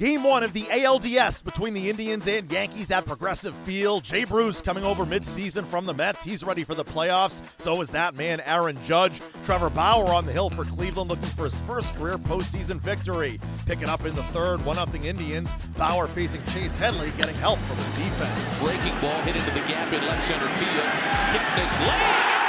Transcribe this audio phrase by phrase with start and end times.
[0.00, 4.02] Game one of the ALDS between the Indians and Yankees at Progressive Field.
[4.02, 6.24] Jay Bruce coming over midseason from the Mets.
[6.24, 7.42] He's ready for the playoffs.
[7.58, 9.20] So is that man, Aaron Judge.
[9.44, 13.38] Trevor Bauer on the hill for Cleveland looking for his first career postseason victory.
[13.66, 15.52] Picking up in the third, 1 0 Indians.
[15.76, 18.58] Bauer facing Chase Headley, getting help from his defense.
[18.58, 20.88] Breaking ball hit into the gap in left center field.
[21.28, 22.40] Kipnis laying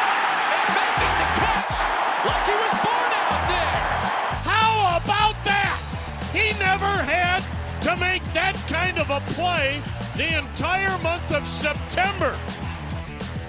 [0.55, 2.90] and making the catch like he was
[7.81, 9.81] to make that kind of a play
[10.15, 12.37] the entire month of September.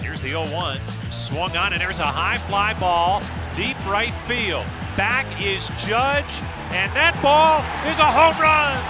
[0.01, 0.79] Here's the 0 1.
[1.11, 3.23] Swung on, and there's a high fly ball,
[3.55, 4.65] deep right field.
[4.97, 6.33] Back is Judge,
[6.73, 8.81] and that ball is a home run.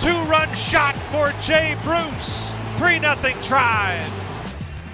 [0.00, 2.50] Two run shot for Jay Bruce.
[2.78, 4.10] 3 0 Tribe.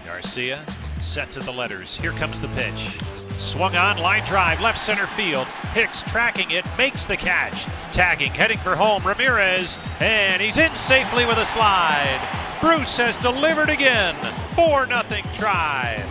[0.05, 0.65] Garcia
[1.03, 1.97] sets at the letters.
[1.97, 2.99] Here comes the pitch.
[3.39, 5.47] Swung on, line drive, left center field.
[5.73, 7.65] Hicks tracking it, makes the catch.
[7.93, 12.21] Tagging, heading for home, Ramirez, and he's in safely with a slide.
[12.61, 14.15] Bruce has delivered again.
[14.55, 16.05] 4 0 Tribe.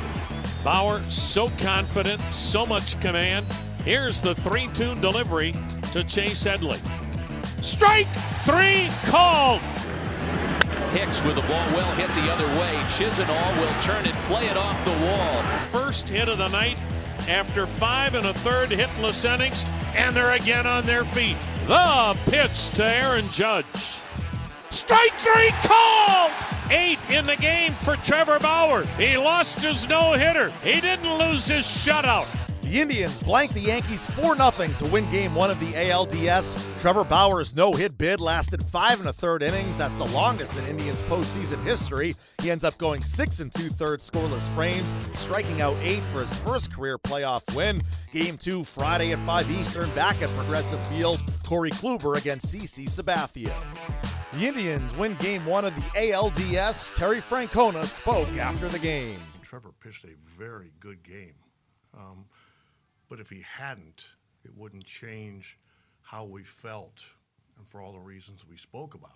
[0.64, 3.46] Bauer, so confident, so much command.
[3.86, 5.54] Here's the 3 2 delivery
[5.94, 6.80] to Chase Headley.
[7.62, 8.08] Strike
[8.44, 9.62] three called.
[10.92, 12.74] Hicks with the ball well hit the other way.
[12.88, 15.44] Chisenhall will turn it, play it off the wall.
[15.72, 16.80] First hit of the night
[17.28, 21.38] after five and a third hitless innings, and they're again on their feet.
[21.68, 23.66] The pitch to Aaron Judge.
[24.72, 26.32] Strike three called!
[26.72, 28.86] Eight in the game for Trevor Bauer.
[28.98, 30.52] He lost his no hitter.
[30.64, 32.28] He didn't lose his shutout.
[32.70, 36.80] The Indians blank the Yankees 4 0 to win game one of the ALDS.
[36.80, 39.80] Trevor Bauer's no hit bid lasted five and a third innings.
[39.80, 42.16] That's the longest in Indians postseason history.
[42.44, 46.36] He ends up going six and two thirds scoreless frames, striking out eight for his
[46.42, 47.82] first career playoff win.
[48.14, 51.20] Game two Friday at 5 Eastern back at Progressive Field.
[51.44, 53.52] Corey Kluber against CC Sabathia.
[54.34, 56.96] The Indians win game one of the ALDS.
[56.96, 59.20] Terry Francona spoke after the game.
[59.42, 61.34] Trevor pitched a very good game.
[61.98, 62.26] Um,
[63.10, 64.06] but if he hadn't,
[64.46, 65.58] it wouldn't change
[66.02, 67.10] how we felt
[67.58, 69.12] and for all the reasons we spoke about.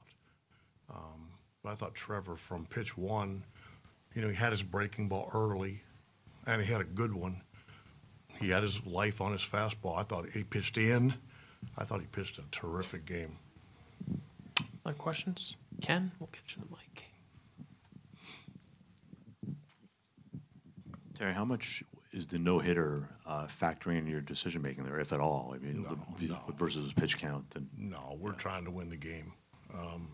[0.94, 1.30] Um,
[1.64, 3.46] but I thought Trevor from pitch one,
[4.14, 5.82] you know, he had his breaking ball early
[6.46, 7.42] and he had a good one.
[8.40, 9.98] He had his life on his fastball.
[9.98, 11.14] I thought he pitched in.
[11.78, 13.38] I thought he pitched a terrific game.
[14.86, 15.56] Other questions?
[15.82, 17.06] Ken, we'll get you the mic.
[21.18, 25.12] Terry, how much is the no hitter uh, factoring in your decision making there, if
[25.12, 25.54] at all?
[25.56, 26.40] I mean, No, the- no.
[26.58, 29.34] versus pitch count and No, we're trying to win the game.
[29.74, 30.08] Um,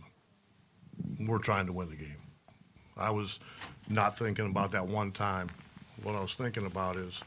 [1.19, 2.21] we're trying to win the game.
[2.97, 3.39] I was
[3.89, 5.49] not thinking about that one time.
[6.03, 7.21] What I was thinking about is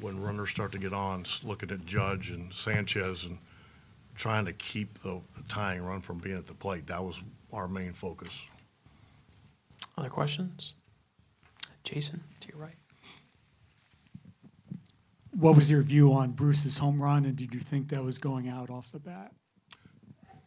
[0.00, 3.38] when runners start to get on, s- looking at Judge and Sanchez and
[4.14, 6.86] trying to keep the, the tying run from being at the plate.
[6.86, 7.20] That was
[7.52, 8.46] our main focus.
[9.96, 10.74] Other questions?
[11.84, 12.74] Jason, to your right.
[15.38, 18.48] What was your view on Bruce's home run, and did you think that was going
[18.48, 19.32] out off the bat?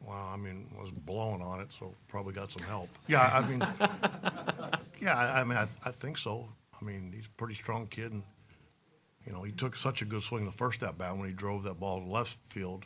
[0.02, 2.90] Well, I mean, I was blowing on it, so probably got some help.
[3.08, 3.60] Yeah, I mean,
[5.02, 6.50] yeah, I, I mean, I, I think so.
[6.82, 8.24] I mean, he's a pretty strong kid, and
[9.26, 11.64] you know, he took such a good swing the first at bat when he drove
[11.64, 12.86] that ball to left field.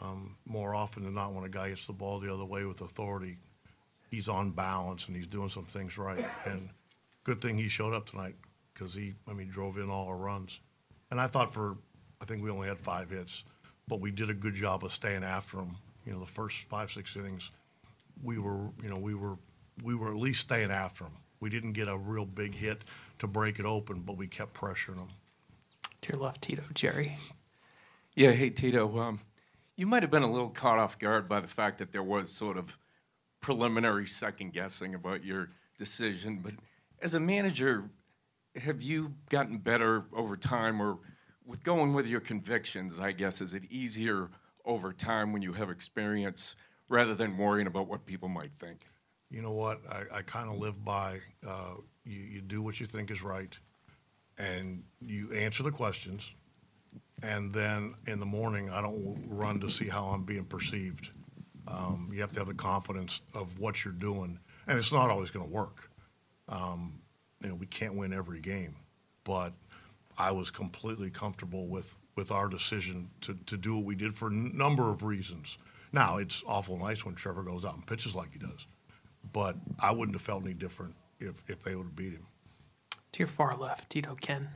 [0.00, 2.80] Um, more often than not, when a guy hits the ball the other way with
[2.80, 3.38] authority,
[4.08, 6.24] he's on balance and he's doing some things right.
[6.44, 6.68] And
[7.24, 8.36] good thing he showed up tonight
[8.72, 10.60] because he, I mean, drove in all our runs.
[11.10, 11.76] And I thought for,
[12.20, 13.44] I think we only had five hits,
[13.86, 15.76] but we did a good job of staying after them.
[16.04, 17.50] You know, the first five, six innings,
[18.22, 19.36] we were, you know, we were,
[19.82, 21.14] we were at least staying after them.
[21.40, 22.80] We didn't get a real big hit
[23.20, 25.08] to break it open, but we kept pressuring them.
[26.02, 26.62] To your left, Tito.
[26.74, 27.16] Jerry.
[28.14, 29.20] Yeah, hey Tito, um,
[29.76, 32.30] you might have been a little caught off guard by the fact that there was
[32.30, 32.76] sort of
[33.40, 36.52] preliminary second guessing about your decision, but
[37.00, 37.84] as a manager,
[38.56, 40.98] have you gotten better over time, or
[41.44, 43.00] with going with your convictions?
[43.00, 44.30] I guess is it easier
[44.64, 46.56] over time when you have experience
[46.88, 48.86] rather than worrying about what people might think?
[49.30, 49.80] You know what?
[49.90, 51.74] I, I kind of live by uh,
[52.04, 53.56] you, you do what you think is right,
[54.38, 56.32] and you answer the questions,
[57.22, 61.10] and then in the morning I don't run to see how I'm being perceived.
[61.66, 65.30] Um, you have to have the confidence of what you're doing, and it's not always
[65.30, 65.90] going to work.
[66.48, 67.02] Um,
[67.42, 68.76] you know, we can't win every game,
[69.24, 69.52] but
[70.18, 74.28] I was completely comfortable with with our decision to to do what we did for
[74.28, 75.58] a number of reasons.
[75.92, 78.66] Now it's awful nice when Trevor goes out and pitches like he does,
[79.32, 82.26] but I wouldn't have felt any different if if they would have beat him.
[83.12, 84.48] To your far left, Tito Ken.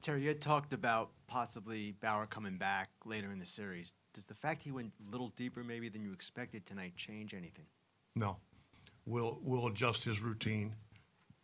[0.00, 3.94] Terry, you had talked about possibly Bauer coming back later in the series.
[4.14, 7.66] Does the fact he went a little deeper maybe than you expected tonight change anything?
[8.14, 8.36] No,
[9.06, 10.74] we'll we'll adjust his routine,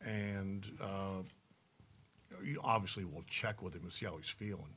[0.01, 1.23] and uh,
[2.43, 4.75] you- obviously we'll check with him and see how he's feeling.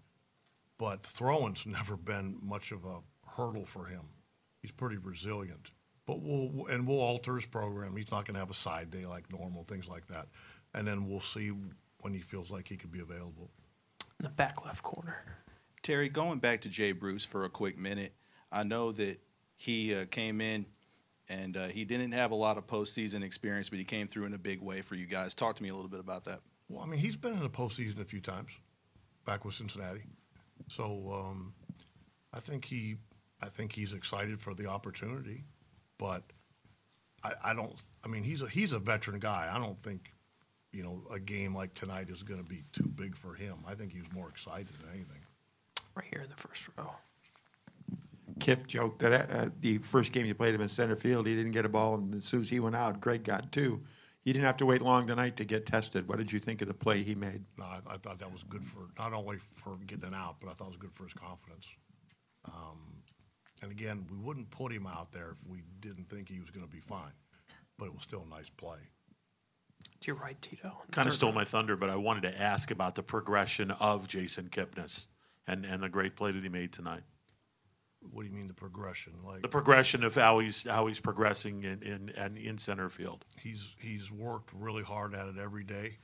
[0.78, 3.00] But throwing's never been much of a
[3.36, 4.10] hurdle for him.
[4.62, 5.72] He's pretty resilient.
[6.06, 7.96] But we'll and we'll alter his program.
[7.98, 10.28] He's not going to have a side day like normal, things like that.
[10.74, 11.52] And then we'll see
[12.02, 13.50] when he feels like he could be available.
[14.20, 15.18] In the back left corner.
[15.84, 18.14] Terry, going back to Jay Bruce for a quick minute,
[18.52, 19.20] I know that
[19.58, 20.66] he uh, came in
[21.30, 24.34] and uh, he didn't have a lot of postseason experience, but he came through in
[24.34, 25.34] a big way for you guys.
[25.34, 26.40] Talk to me a little bit about that.
[26.70, 28.58] Well, I mean, he's been in the postseason a few times,
[29.26, 30.04] back with Cincinnati.
[30.68, 31.54] So um,
[32.34, 32.98] I think he,
[33.42, 35.46] I think he's excited for the opportunity,
[35.98, 36.24] but
[37.24, 37.82] I, I don't.
[38.04, 39.50] I mean, he's a he's a veteran guy.
[39.52, 40.12] I don't think,
[40.72, 43.58] you know, a game like tonight is going to be too big for him.
[43.68, 45.22] I think he's more excited than anything.
[45.96, 46.92] Right here in the first row.
[48.48, 51.52] Kip joked that uh, the first game you played him in center field, he didn't
[51.52, 53.82] get a ball, and as soon as he went out, Greg got two.
[54.22, 56.08] He didn't have to wait long tonight to get tested.
[56.08, 57.44] What did you think of the play he made?
[57.58, 60.54] No, I, I thought that was good for not only for getting out, but I
[60.54, 61.68] thought it was good for his confidence.
[62.46, 63.04] Um,
[63.62, 66.66] and again, we wouldn't put him out there if we didn't think he was going
[66.66, 67.12] to be fine,
[67.78, 68.78] but it was still a nice play.
[70.00, 70.72] To your right, Tito.
[70.92, 74.46] Kind of stole my thunder, but I wanted to ask about the progression of Jason
[74.46, 75.08] Kipnis
[75.46, 77.04] and, and the great play that he made tonight.
[78.12, 79.14] What do you mean the progression?
[79.26, 83.26] Like The progression of how he's how he's progressing in in, in, in center field.
[83.40, 85.98] he's he's worked really hard at it every day,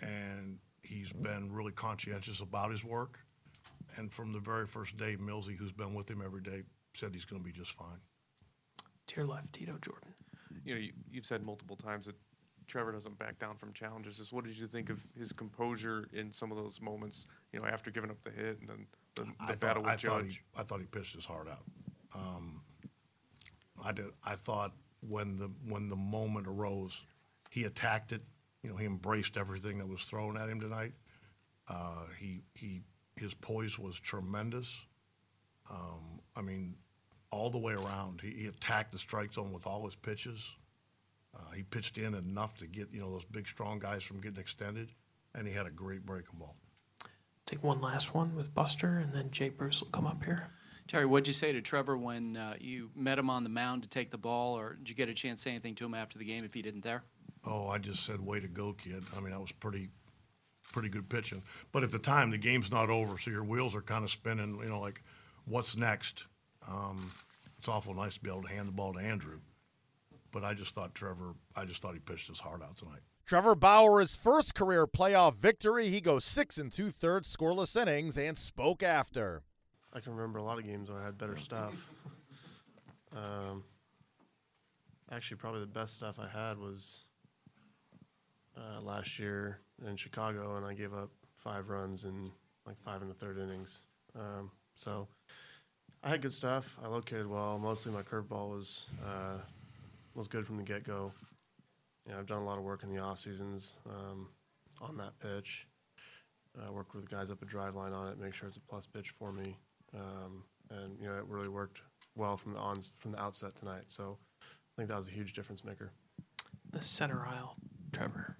[0.00, 3.20] and he's been really conscientious about his work.
[3.96, 6.62] And from the very first day, Millsy, who's been with him every day,
[6.94, 8.00] said he's going to be just fine.
[9.08, 10.14] To your left, Tito Jordan.
[10.64, 12.14] you know, you, you've said multiple times that
[12.66, 14.16] Trevor doesn't back down from challenges.
[14.16, 17.26] Just what did you think of his composure in some of those moments?
[17.52, 19.86] You know, after giving up the hit and then the, the I battle thought, with
[19.86, 20.44] I thought Judge.
[20.54, 21.62] he, I thought he pitched his heart out.
[22.14, 22.62] Um,
[23.82, 24.06] I did.
[24.24, 27.04] I thought when the when the moment arose,
[27.50, 28.22] he attacked it.
[28.62, 30.92] You know, he embraced everything that was thrown at him tonight.
[31.68, 32.82] Uh, he he
[33.16, 34.80] his poise was tremendous.
[35.70, 36.76] Um, I mean,
[37.30, 40.54] all the way around, he, he attacked the strike zone with all his pitches.
[41.34, 44.40] Uh, he pitched in enough to get you know those big strong guys from getting
[44.40, 44.90] extended,
[45.34, 46.56] and he had a great breaking ball.
[47.52, 50.48] Take one last one with Buster, and then Jay Bruce will come up here.
[50.88, 53.90] Terry, what'd you say to Trevor when uh, you met him on the mound to
[53.90, 56.18] take the ball, or did you get a chance to say anything to him after
[56.18, 57.02] the game if he didn't there?
[57.46, 59.90] Oh, I just said, "Way to go, kid!" I mean, that was pretty,
[60.72, 61.42] pretty good pitching.
[61.72, 64.58] But at the time, the game's not over, so your wheels are kind of spinning.
[64.62, 65.02] You know, like,
[65.44, 66.24] what's next?
[66.66, 67.12] Um,
[67.58, 69.40] it's awful nice to be able to hand the ball to Andrew.
[70.30, 73.02] But I just thought Trevor, I just thought he pitched his heart out tonight.
[73.26, 75.88] Trevor Bauer's first career playoff victory.
[75.88, 79.42] He goes six and two thirds scoreless innings and spoke after.
[79.94, 81.90] I can remember a lot of games where I had better stuff.
[83.16, 83.62] um,
[85.10, 87.04] actually, probably the best stuff I had was
[88.56, 92.30] uh, last year in Chicago, and I gave up five runs in
[92.66, 93.86] like five and a third innings.
[94.18, 95.08] Um, so
[96.02, 96.76] I had good stuff.
[96.82, 97.58] I located well.
[97.58, 99.38] Mostly my curveball was uh,
[100.14, 101.12] was good from the get go.
[102.06, 104.28] You know, I've done a lot of work in the off seasons um,
[104.80, 105.66] on that pitch.
[106.66, 108.84] I worked with the guys up at Driveline on it, make sure it's a plus
[108.86, 109.56] pitch for me,
[109.94, 111.80] um, and you know it really worked
[112.14, 113.84] well from the on from the outset tonight.
[113.86, 115.92] So I think that was a huge difference maker.
[116.70, 117.56] The center aisle,
[117.92, 118.36] Trevor.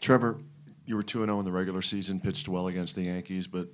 [0.00, 0.38] Trevor,
[0.84, 3.68] you were 2 0 in the regular season, pitched well against the Yankees, but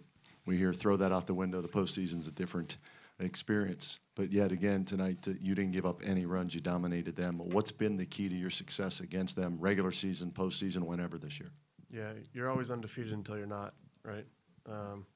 [0.45, 1.61] we hear throw that out the window.
[1.61, 2.77] The postseason's a different
[3.19, 4.01] experience.
[4.15, 6.55] But yet again, tonight, uh, you didn't give up any runs.
[6.55, 7.39] You dominated them.
[7.39, 11.49] What's been the key to your success against them, regular season, postseason, whenever this year?
[11.91, 14.27] Yeah, you're always undefeated until you're not, right?
[14.69, 15.07] Um,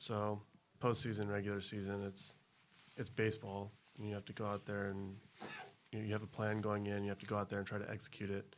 [0.00, 0.40] so
[0.80, 2.34] postseason, regular season, it's
[2.96, 3.72] it's baseball.
[3.98, 5.16] And you have to go out there and
[5.92, 7.02] you, you have a plan going in.
[7.02, 8.56] You have to go out there and try to execute it.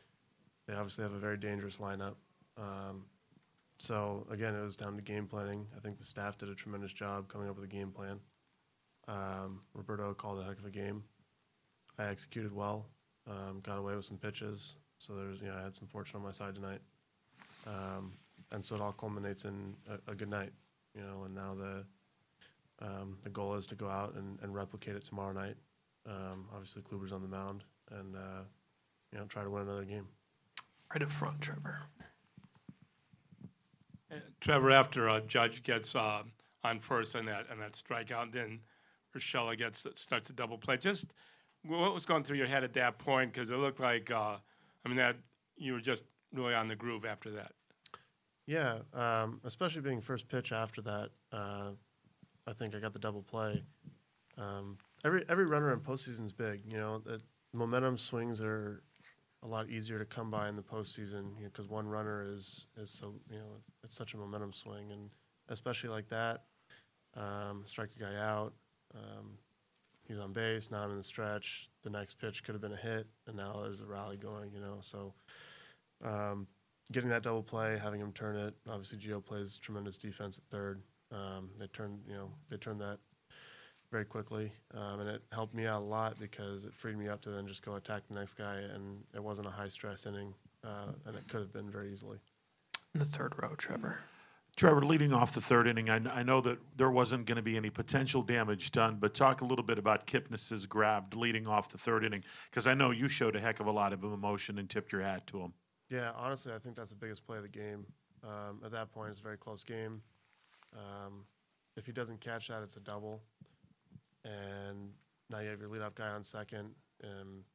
[0.67, 2.15] They obviously have a very dangerous lineup.
[2.57, 3.05] Um,
[3.77, 5.65] so again, it was down to game planning.
[5.75, 8.19] I think the staff did a tremendous job coming up with a game plan.
[9.07, 11.03] Um, Roberto called a heck of a game.
[11.97, 12.85] I executed well,
[13.29, 14.75] um, got away with some pitches.
[14.97, 16.81] So there's, you know, I had some fortune on my side tonight.
[17.67, 18.13] Um,
[18.53, 20.51] and so it all culminates in a, a good night,
[20.95, 21.23] you know.
[21.25, 21.85] And now the
[22.85, 25.55] um, the goal is to go out and, and replicate it tomorrow night.
[26.07, 28.43] Um, obviously, Kluber's on the mound, and uh,
[29.11, 30.07] you know, try to win another game.
[30.93, 31.79] Right up front, Trevor.
[34.41, 36.23] Trevor, after a Judge gets uh,
[36.63, 38.59] on first and that and that strikeout, then
[39.15, 40.77] Urshela gets starts a double play.
[40.77, 41.13] Just
[41.65, 43.33] what was going through your head at that point?
[43.33, 44.37] Because it looked like, uh,
[44.85, 45.17] I mean, that
[45.57, 46.03] you were just
[46.33, 47.51] really on the groove after that.
[48.47, 51.09] Yeah, um, especially being first pitch after that.
[51.31, 51.71] Uh,
[52.47, 53.63] I think I got the double play.
[54.37, 56.61] Um, every every runner in postseason is big.
[56.65, 57.21] You know, the
[57.53, 58.81] momentum swings are
[59.43, 63.13] a lot easier to come by in the postseason because one runner is is so
[63.29, 65.11] you know it's such a momentum swing, and
[65.49, 66.45] especially like that,
[67.15, 68.53] um, strike a guy out.
[68.95, 69.37] Um,
[70.07, 70.71] he's on base.
[70.71, 71.69] Now I'm in the stretch.
[71.83, 74.51] The next pitch could have been a hit, and now there's a rally going.
[74.53, 75.13] You know, so
[76.03, 76.47] um,
[76.91, 78.53] getting that double play, having him turn it.
[78.69, 80.81] Obviously, Gio plays tremendous defense at third.
[81.11, 82.97] Um, they turned, you know, they turned that
[83.91, 87.19] very quickly, um, and it helped me out a lot because it freed me up
[87.21, 90.33] to then just go attack the next guy, and it wasn't a high stress inning,
[90.63, 92.17] uh, and it could have been very easily.
[92.93, 93.99] In the third row, Trevor.
[94.61, 97.57] Trevor, leading off the third inning, I, I know that there wasn't going to be
[97.57, 101.79] any potential damage done, but talk a little bit about Kipnis's grab leading off the
[101.79, 104.69] third inning, because I know you showed a heck of a lot of emotion and
[104.69, 105.53] tipped your hat to him.
[105.89, 107.87] Yeah, honestly, I think that's the biggest play of the game.
[108.23, 110.03] Um, at that point, it's a very close game.
[110.75, 111.25] Um,
[111.75, 113.23] if he doesn't catch that, it's a double,
[114.23, 114.91] and
[115.31, 116.69] now you have your leadoff guy on second.
[117.01, 117.45] And,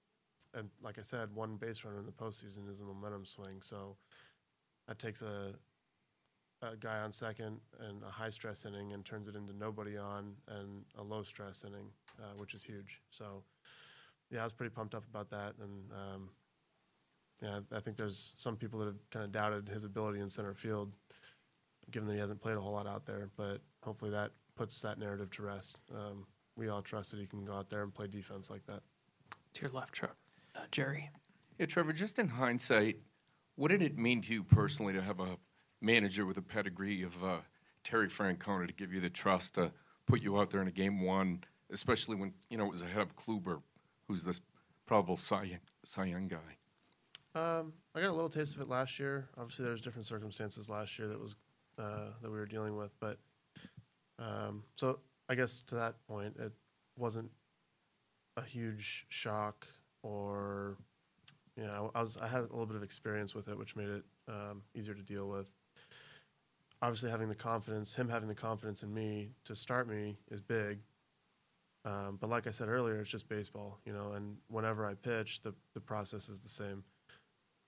[0.54, 3.62] and like I said, one base runner in the postseason is a momentum swing.
[3.62, 3.96] So
[4.88, 5.54] that takes a
[6.72, 10.34] a guy on second and a high stress inning and turns it into nobody on
[10.48, 11.88] and a low stress inning,
[12.20, 13.00] uh, which is huge.
[13.10, 13.42] So
[14.30, 16.30] yeah, I was pretty pumped up about that, and um,
[17.42, 20.54] yeah, I think there's some people that have kind of doubted his ability in center
[20.54, 20.92] field,
[21.90, 23.28] given that he hasn't played a whole lot out there.
[23.36, 25.78] But hopefully that puts that narrative to rest.
[25.94, 28.80] Um, we all trust that he can go out there and play defense like that.
[29.54, 30.16] To your left, Trevor.
[30.54, 31.10] Uh, Jerry.
[31.58, 32.96] Yeah, Trevor, just in hindsight,
[33.56, 35.38] what did it mean to you personally to have a
[35.80, 37.38] manager with a pedigree of uh,
[37.84, 39.72] Terry Francona to give you the trust to
[40.06, 43.02] put you out there in a game one, especially when you know it was ahead
[43.02, 43.62] of Kluber,
[44.08, 44.40] who's this
[44.86, 46.36] probable Cy, Cy Young guy?
[47.34, 49.28] Um, I got a little taste of it last year.
[49.36, 51.36] Obviously, there was different circumstances last year that was
[51.78, 53.18] uh, that we were dealing with, but
[54.18, 56.52] um, so I guess to that point, it
[56.96, 57.30] wasn't
[58.36, 59.66] a huge shock,
[60.02, 60.76] or
[61.56, 63.88] you know, I was I had a little bit of experience with it, which made
[63.88, 65.48] it um, easier to deal with.
[66.82, 70.78] Obviously, having the confidence, him having the confidence in me to start me is big.
[71.84, 74.12] Um, but like I said earlier, it's just baseball, you know.
[74.12, 76.84] And whenever I pitch, the the process is the same.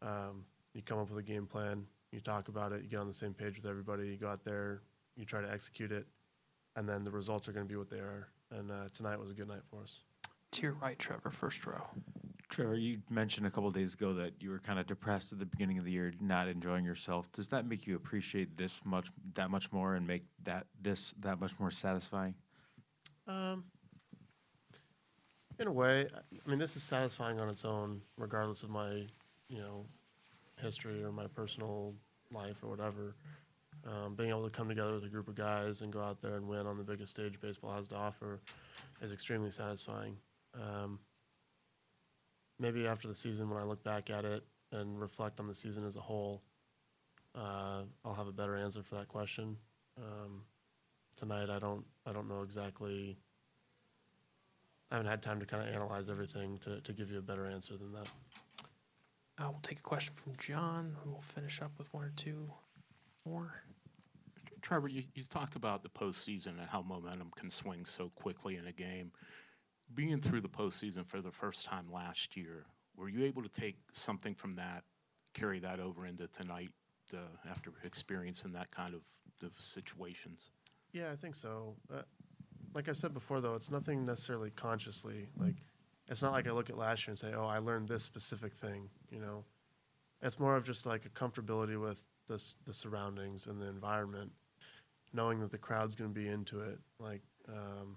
[0.02, 3.06] Um, you come up with a game plan, you talk about it, you get on
[3.06, 4.82] the same page with everybody, you go out there,
[5.16, 6.06] you try to execute it,
[6.76, 8.28] and then the results are going to be what they are.
[8.50, 10.00] And uh, tonight was a good night for us.
[10.52, 11.82] To your right, Trevor, first row.
[12.48, 15.46] Trevor, you mentioned a couple days ago that you were kind of depressed at the
[15.46, 17.30] beginning of the year, not enjoying yourself.
[17.32, 21.40] Does that make you appreciate this much, that much more, and make that this that
[21.40, 22.34] much more satisfying?
[23.26, 23.64] Um,
[25.58, 29.06] in a way, I mean, this is satisfying on its own, regardless of my,
[29.48, 29.84] you know,
[30.60, 31.94] history or my personal
[32.32, 33.14] life or whatever.
[33.86, 36.34] Um, being able to come together with a group of guys and go out there
[36.34, 38.40] and win on the biggest stage baseball has to offer
[39.00, 40.16] is extremely satisfying.
[40.54, 40.98] Um,
[42.58, 45.86] maybe after the season, when I look back at it and reflect on the season
[45.86, 46.42] as a whole,
[47.34, 49.56] uh, I'll have a better answer for that question.
[49.96, 50.42] Um,
[51.16, 53.16] tonight, I don't, I don't know exactly.
[54.90, 57.46] I haven't had time to kind of analyze everything to, to give you a better
[57.46, 58.08] answer than that.
[59.38, 62.50] Uh, we'll take a question from John, and we'll finish up with one or two
[63.24, 63.62] more.
[64.62, 68.66] Trevor, you, you talked about the postseason and how momentum can swing so quickly in
[68.66, 69.12] a game.
[69.95, 72.66] Being through the postseason for the first time last year,
[72.97, 74.85] were you able to take something from that,
[75.35, 76.71] carry that over into tonight
[77.14, 77.18] uh,
[77.50, 79.00] after experiencing that kind of,
[79.42, 80.50] of situations?
[80.92, 81.76] Yeah, I think so.
[81.92, 82.02] Uh,
[82.75, 85.28] like I said before, though, it's nothing necessarily consciously.
[85.37, 85.57] Like,
[86.09, 88.54] it's not like I look at last year and say, "Oh, I learned this specific
[88.54, 89.45] thing." You know,
[90.23, 94.33] it's more of just like a comfortability with the the surroundings and the environment,
[95.12, 96.78] knowing that the crowd's going to be into it.
[96.99, 97.97] Like, um,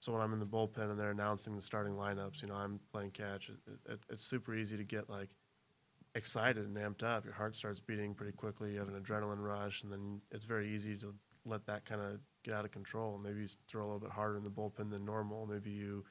[0.00, 2.78] so when I'm in the bullpen and they're announcing the starting lineups, you know, I'm
[2.92, 3.48] playing catch.
[3.48, 3.56] It,
[3.92, 5.30] it, it's super easy to get like
[6.14, 7.24] excited and amped up.
[7.24, 8.72] Your heart starts beating pretty quickly.
[8.72, 11.14] You have an adrenaline rush, and then it's very easy to
[11.44, 13.18] let that kind of get out of control.
[13.22, 15.46] Maybe you throw a little bit harder in the bullpen than normal.
[15.46, 16.04] Maybe you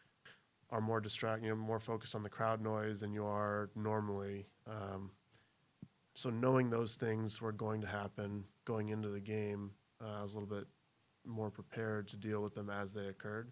[0.70, 4.48] are more distracted, you're more focused on the crowd noise than you are normally.
[4.70, 5.12] Um,
[6.14, 9.72] so knowing those things were going to happen going into the game,
[10.04, 10.68] uh, I was a little bit
[11.26, 13.52] more prepared to deal with them as they occurred.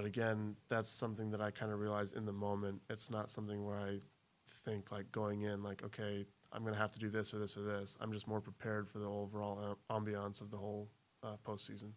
[0.00, 2.80] But again, that's something that I kind of realized in the moment.
[2.88, 3.98] It's not something where I
[4.64, 7.54] think like going in like, okay, I'm going to have to do this or this
[7.58, 7.98] or this.
[8.00, 10.88] I'm just more prepared for the overall ambiance of the whole
[11.22, 11.90] uh, postseason.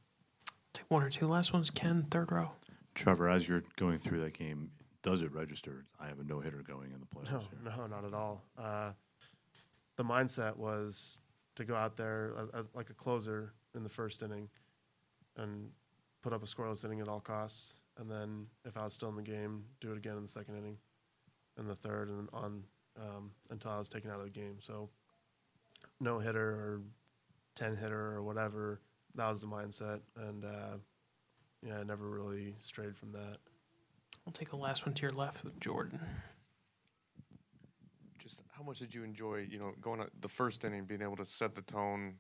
[0.74, 1.70] Take one or two last ones.
[1.70, 2.52] Ken, third row.
[2.94, 5.86] Trevor, as you're going through that game, does it register?
[5.98, 7.32] I have a no hitter going in the playoffs.
[7.32, 7.78] No, here.
[7.78, 8.44] no, not at all.
[8.58, 8.92] Uh,
[9.96, 11.22] the mindset was
[11.56, 14.50] to go out there as, as like a closer in the first inning
[15.38, 15.70] and
[16.22, 17.80] put up a scoreless inning at all costs.
[17.98, 20.58] And then if I was still in the game, do it again in the second
[20.58, 20.78] inning,
[21.58, 22.64] and the third, and on
[23.00, 24.58] um, until I was taken out of the game.
[24.62, 24.90] So
[26.00, 26.82] no hitter or
[27.56, 28.82] ten hitter or whatever.
[29.16, 30.78] That was the mindset, and uh,
[31.62, 33.38] yeah, I never really strayed from that.
[34.26, 36.00] We'll take the last one to your left with Jordan.
[38.18, 41.18] Just how much did you enjoy, you know, going out the first inning, being able
[41.18, 42.16] to set the tone,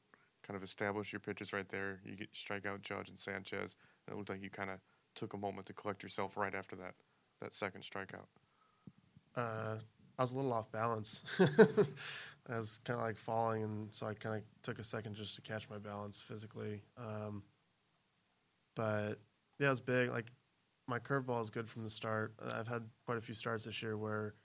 [0.45, 2.01] kind of establish your pitches right there.
[2.05, 3.75] You get strike out Judge and Sanchez.
[4.05, 4.79] And it looked like you kind of
[5.15, 6.95] took a moment to collect yourself right after that
[7.41, 8.27] that second strikeout.
[9.35, 9.75] Uh,
[10.17, 11.25] I was a little off balance.
[12.49, 15.35] I was kind of like falling, and so I kind of took a second just
[15.35, 16.81] to catch my balance physically.
[16.97, 17.43] Um,
[18.75, 19.19] but
[19.59, 20.09] yeah, it was big.
[20.09, 20.31] Like
[20.87, 22.33] my curveball is good from the start.
[22.53, 24.35] I've had quite a few starts this year where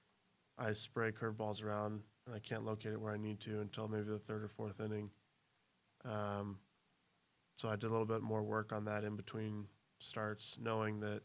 [0.59, 4.05] I spray curveballs around and I can't locate it where I need to until maybe
[4.05, 5.11] the third or fourth inning.
[6.05, 6.59] Um,
[7.57, 9.67] so I did a little bit more work on that in between
[9.99, 11.23] starts, knowing that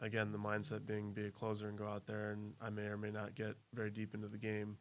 [0.00, 2.96] again the mindset being be a closer and go out there and I may or
[2.96, 4.78] may not get very deep into the game,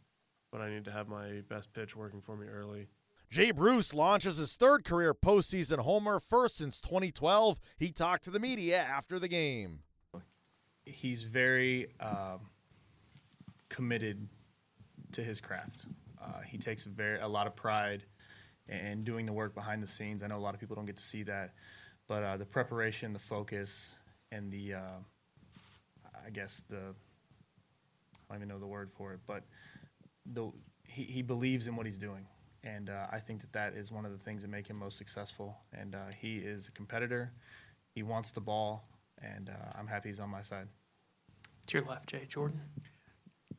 [0.51, 2.87] but I need to have my best pitch working for me early.
[3.29, 7.59] Jay Bruce launches his third career postseason homer, first since 2012.
[7.77, 9.79] He talked to the media after the game.
[10.85, 12.49] He's very um,
[13.67, 14.29] committed
[15.11, 15.87] to his craft.
[16.21, 18.03] Uh, he takes very a lot of pride
[18.69, 20.23] in doing the work behind the scenes.
[20.23, 21.53] I know a lot of people don't get to see that,
[22.07, 23.95] but uh, the preparation, the focus,
[24.31, 24.99] and the uh,
[26.25, 26.95] I guess the
[28.29, 29.43] I don't even know the word for it, but
[30.25, 30.51] the
[30.85, 32.25] he, he believes in what he's doing,
[32.63, 34.97] and uh, I think that that is one of the things that make him most
[34.97, 35.57] successful.
[35.73, 37.33] And uh, he is a competitor.
[37.93, 38.87] He wants the ball,
[39.21, 40.67] and uh, I'm happy he's on my side.
[41.67, 42.61] To your left, Jay Jordan.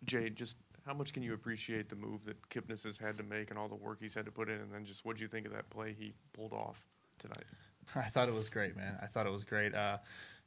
[0.04, 0.56] Jay, just
[0.86, 3.68] how much can you appreciate the move that Kipnis has had to make and all
[3.68, 5.52] the work he's had to put in, and then just what do you think of
[5.52, 6.86] that play he pulled off
[7.18, 7.44] tonight?
[7.96, 8.98] I thought it was great, man.
[9.02, 9.74] I thought it was great.
[9.74, 9.98] Uh,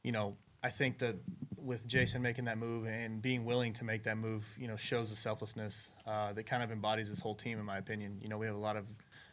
[0.03, 1.15] you know, I think that
[1.57, 5.09] with Jason making that move and being willing to make that move, you know, shows
[5.09, 8.19] the selflessness uh, that kind of embodies this whole team, in my opinion.
[8.21, 8.85] You know, we have a lot of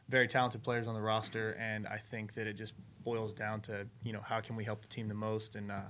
[0.09, 2.73] very talented players on the roster, and I think that it just
[3.05, 5.55] boils down to, you know, how can we help the team the most?
[5.55, 5.81] And, uh,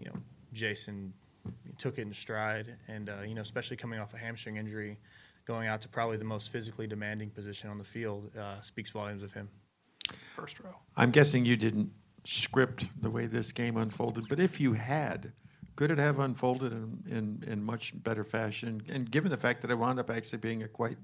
[0.00, 0.14] you know,
[0.52, 1.12] Jason
[1.78, 4.98] took it in stride, and, uh, you know, especially coming off a hamstring injury,
[5.44, 9.22] going out to probably the most physically demanding position on the field uh, speaks volumes
[9.22, 9.48] of him.
[10.34, 10.76] First row.
[10.96, 11.90] I'm guessing you didn't
[12.24, 15.32] script the way this game unfolded, but if you had,
[15.76, 18.82] could it have unfolded in, in, in much better fashion?
[18.88, 20.98] And given the fact that it wound up actually being a quite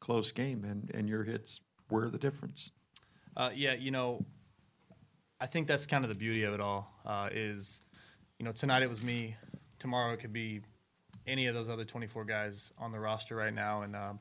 [0.00, 1.60] close game and, and your hits
[1.90, 2.70] were the difference.
[3.36, 4.24] Uh, yeah, you know,
[5.40, 6.92] I think that's kind of the beauty of it all.
[7.04, 7.82] Uh, is
[8.38, 9.36] you know tonight it was me,
[9.78, 10.62] tomorrow it could be
[11.26, 14.20] any of those other 24 guys on the roster right now, and um,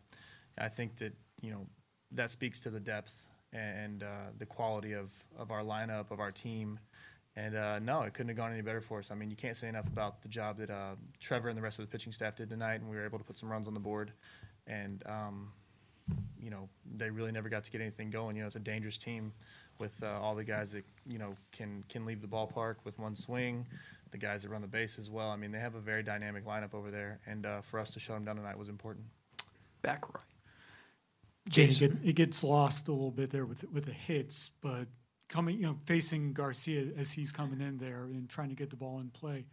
[0.58, 1.68] I think that you know
[2.12, 6.32] that speaks to the depth and uh, the quality of of our lineup of our
[6.32, 6.80] team.
[7.38, 9.12] And uh, no, it couldn't have gone any better for us.
[9.12, 11.80] I mean, you can't say enough about the job that uh, Trevor and the rest
[11.80, 13.74] of the pitching staff did tonight, and we were able to put some runs on
[13.74, 14.12] the board.
[14.68, 15.52] And um,
[16.40, 18.36] you know, they really never got to get anything going.
[18.36, 19.34] You know, it's a dangerous team
[19.80, 23.16] with uh, all the guys that you know can can leave the ballpark with one
[23.16, 23.66] swing,
[24.12, 25.30] the guys that run the base as well.
[25.30, 28.00] I mean, they have a very dynamic lineup over there, and uh, for us to
[28.00, 29.06] shut them down tonight was important.
[29.82, 30.25] Back right.
[31.50, 34.88] Jason, it, get, it gets lost a little bit there with with the hits, but
[35.28, 38.76] coming, you know, facing Garcia as he's coming in there and trying to get the
[38.76, 39.46] ball in play.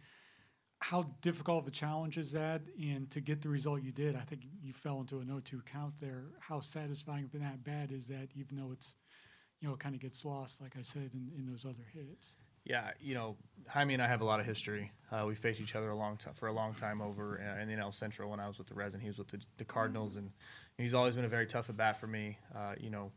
[0.79, 2.61] How difficult of a challenge is that?
[2.79, 5.93] And to get the result you did, I think you fell into an 0-2 count
[6.01, 6.25] there.
[6.39, 8.97] How satisfying and that bad is that, even though it's,
[9.61, 12.35] you know, it kind of gets lost, like I said, in, in those other hits.
[12.65, 14.91] Yeah, you know, Jaime and I have a lot of history.
[15.09, 17.69] Uh, we faced each other a long time for a long time over uh, in
[17.69, 19.65] the NL Central when I was with the Reds and he was with the, the
[19.65, 20.31] Cardinals, and
[20.77, 22.37] he's always been a very tough at bat for me.
[22.55, 23.11] Uh, you know,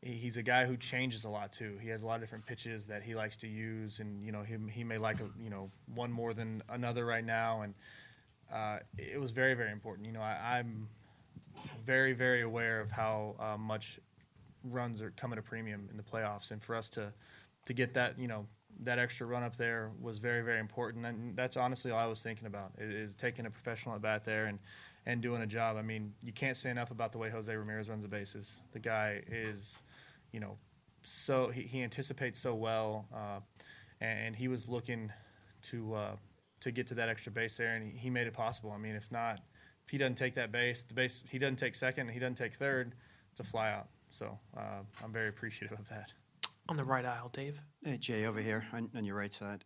[0.00, 1.78] he, he's a guy who changes a lot too.
[1.80, 4.42] He has a lot of different pitches that he likes to use, and you know,
[4.42, 7.74] he he may like a, you know one more than another right now, and
[8.52, 10.06] uh, it was very very important.
[10.06, 10.88] You know, I, I'm
[11.84, 13.98] very very aware of how uh, much
[14.64, 17.12] runs are coming a premium in the playoffs, and for us to
[17.66, 18.46] to get that you know
[18.80, 22.22] that extra run up there was very very important and that's honestly all I was
[22.22, 24.58] thinking about is taking a professional at bat there and
[25.06, 25.76] and doing a job.
[25.76, 28.62] I mean, you can't say enough about the way Jose Ramirez runs the bases.
[28.72, 29.82] The guy is,
[30.32, 30.58] you know,
[31.02, 33.40] so he, he anticipates so well, uh,
[34.00, 35.12] and he was looking
[35.62, 36.16] to uh,
[36.60, 38.70] to get to that extra base there, and he, he made it possible.
[38.70, 39.40] I mean, if not,
[39.84, 42.54] if he doesn't take that base, the base he doesn't take second, he doesn't take
[42.54, 42.94] third,
[43.32, 43.88] it's a fly out.
[44.10, 46.12] So uh, I'm very appreciative of that.
[46.68, 47.60] On the right aisle, Dave.
[47.82, 49.64] Hey, Jay, over here on, on your right side.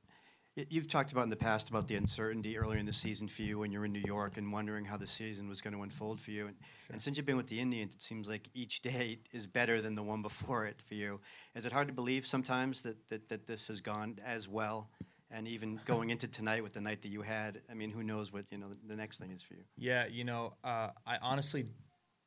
[0.57, 3.59] You've talked about in the past about the uncertainty earlier in the season for you
[3.59, 6.31] when you're in New York and wondering how the season was going to unfold for
[6.31, 6.47] you.
[6.47, 6.57] And,
[6.91, 9.97] and since you've been with the Indians, it seems like each day is better than
[9.97, 11.21] the one before it for you.
[11.55, 14.89] Is it hard to believe sometimes that, that, that this has gone as well?
[15.31, 18.33] And even going into tonight with the night that you had, I mean, who knows
[18.33, 19.65] what you know the next thing is for you?
[19.77, 21.67] Yeah, you know, uh, I honestly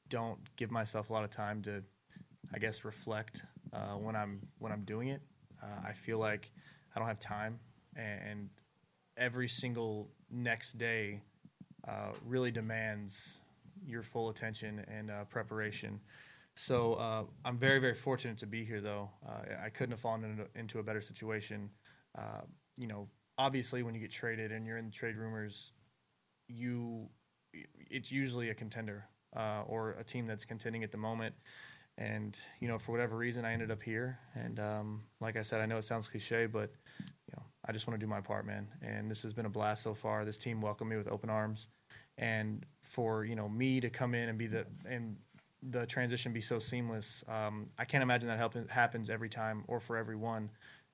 [0.07, 1.83] don't give myself a lot of time to,
[2.53, 3.41] I guess, reflect
[3.73, 5.21] uh, when I'm when I'm doing it.
[5.63, 6.51] Uh, I feel like
[6.95, 7.59] I don't have time,
[7.99, 8.49] and
[9.17, 11.21] every single next day
[11.87, 13.41] uh, really demands
[13.85, 15.99] your full attention and uh, preparation.
[16.55, 19.09] So uh, I'm very very fortunate to be here, though.
[19.27, 21.69] Uh, I couldn't have fallen into, into a better situation.
[22.17, 22.41] Uh,
[22.77, 23.07] you know,
[23.37, 25.71] obviously, when you get traded and you're in trade rumors,
[26.47, 27.09] you
[27.89, 31.35] it's usually a contender uh, or a team that's contending at the moment.
[31.97, 34.19] And you know, for whatever reason, I ended up here.
[34.35, 36.71] And um, like I said, I know it sounds cliche, but
[37.69, 38.67] I just want to do my part, man.
[38.81, 40.25] And this has been a blast so far.
[40.25, 41.67] This team welcomed me with open arms,
[42.17, 45.17] and for you know me to come in and be the and
[45.61, 49.79] the transition be so seamless, um, I can't imagine that help, happens every time or
[49.79, 50.49] for everyone.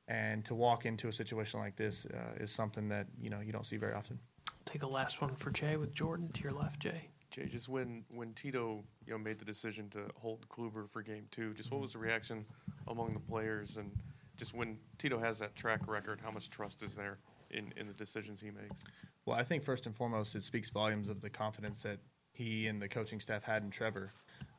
[0.10, 3.54] And to walk into a situation like this uh, is something that you know you
[3.54, 4.20] don't see very often.
[4.66, 7.08] Take the last one for Jay with Jordan to your left, Jay.
[7.32, 11.28] Jay, just when when Tito you know made the decision to hold Kluber for Game
[11.32, 12.46] Two, just what was the reaction
[12.90, 13.92] among the players, and
[14.38, 17.20] just when Tito has that track record, how much trust is there
[17.50, 18.84] in in the decisions he makes?
[19.26, 22.00] Well, I think first and foremost, it speaks volumes of the confidence that
[22.32, 24.12] he and the coaching staff had in Trevor.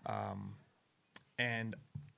[0.06, 0.54] Um,
[1.38, 1.76] and,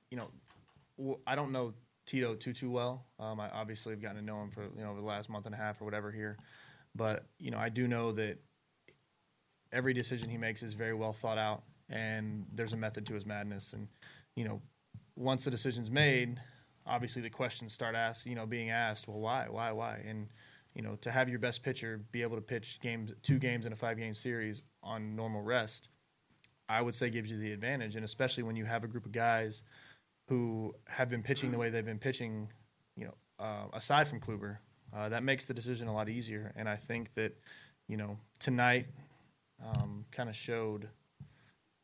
[0.09, 1.73] you know, I don't know
[2.05, 3.05] Tito too, too well.
[3.19, 5.45] Um, I obviously have gotten to know him for, you know, over the last month
[5.45, 6.37] and a half or whatever here.
[6.95, 8.39] But, you know, I do know that
[9.71, 13.25] every decision he makes is very well thought out and there's a method to his
[13.25, 13.73] madness.
[13.73, 13.87] And,
[14.35, 14.61] you know,
[15.15, 16.39] once the decision's made,
[16.89, 20.03] obviously the questions start asked, you know, being asked, well, why, why, why?
[20.05, 20.27] And,
[20.73, 23.71] you know, to have your best pitcher be able to pitch games, two games in
[23.71, 25.89] a five game series on normal rest,
[26.67, 27.95] I would say gives you the advantage.
[27.95, 29.63] And especially when you have a group of guys
[30.27, 32.49] who have been pitching the way they've been pitching,
[32.95, 34.57] you know, uh, aside from Kluber,
[34.95, 36.51] uh, that makes the decision a lot easier.
[36.55, 37.37] And I think that,
[37.87, 38.87] you know, tonight
[39.63, 40.89] um, kind of showed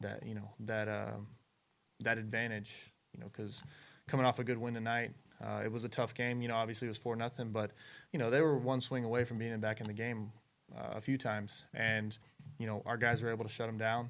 [0.02, 1.18] that, you know, that, uh,
[2.02, 3.64] that advantage, you know, because
[4.08, 5.12] coming off a good win tonight,
[5.44, 6.42] uh, it was a tough game.
[6.42, 7.72] You know, obviously it was four nothing, but
[8.12, 10.32] you know they were one swing away from being back in the game
[10.76, 12.18] uh, a few times, and
[12.58, 14.10] you know our guys were able to shut them down.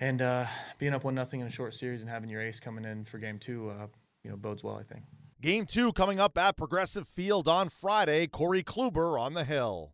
[0.00, 0.46] And uh,
[0.78, 3.18] being up one nothing in a short series and having your ace coming in for
[3.18, 3.88] game two, uh,
[4.22, 4.76] you know, bodes well.
[4.76, 5.02] I think.
[5.40, 8.26] Game two coming up at Progressive Field on Friday.
[8.26, 9.92] Corey Kluber on the hill.